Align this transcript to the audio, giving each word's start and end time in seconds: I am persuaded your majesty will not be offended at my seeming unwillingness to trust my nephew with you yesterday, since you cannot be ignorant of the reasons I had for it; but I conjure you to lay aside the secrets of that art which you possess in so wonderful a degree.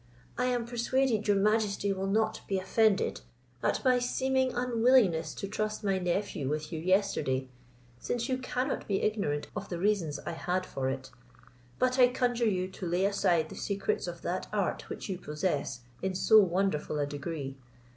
I 0.35 0.45
am 0.45 0.65
persuaded 0.65 1.27
your 1.27 1.37
majesty 1.37 1.93
will 1.93 2.07
not 2.07 2.41
be 2.47 2.57
offended 2.57 3.21
at 3.61 3.85
my 3.85 3.99
seeming 3.99 4.51
unwillingness 4.51 5.35
to 5.35 5.47
trust 5.47 5.83
my 5.83 5.99
nephew 5.99 6.49
with 6.49 6.73
you 6.73 6.79
yesterday, 6.79 7.47
since 7.99 8.27
you 8.27 8.39
cannot 8.39 8.87
be 8.87 9.03
ignorant 9.03 9.49
of 9.55 9.69
the 9.69 9.77
reasons 9.77 10.17
I 10.25 10.31
had 10.31 10.65
for 10.65 10.89
it; 10.89 11.11
but 11.77 11.99
I 11.99 12.07
conjure 12.07 12.49
you 12.49 12.67
to 12.69 12.87
lay 12.87 13.05
aside 13.05 13.49
the 13.49 13.55
secrets 13.55 14.07
of 14.07 14.23
that 14.23 14.47
art 14.51 14.89
which 14.89 15.07
you 15.07 15.19
possess 15.19 15.81
in 16.01 16.15
so 16.15 16.39
wonderful 16.39 16.97
a 16.97 17.05
degree. 17.05 17.57